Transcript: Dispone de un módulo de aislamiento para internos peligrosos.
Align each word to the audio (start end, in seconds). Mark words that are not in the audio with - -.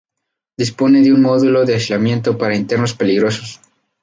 Dispone 0.57 1.03
de 1.03 1.13
un 1.13 1.21
módulo 1.21 1.63
de 1.63 1.75
aislamiento 1.75 2.35
para 2.35 2.55
internos 2.55 2.95
peligrosos. 2.95 3.61